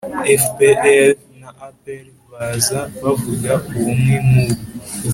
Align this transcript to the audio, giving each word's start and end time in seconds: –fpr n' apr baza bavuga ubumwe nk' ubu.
–fpr 0.43 1.09
n' 1.39 1.49
apr 1.67 2.03
baza 2.31 2.79
bavuga 3.01 3.51
ubumwe 3.77 4.15
nk' 4.27 4.37
ubu. 4.43 4.55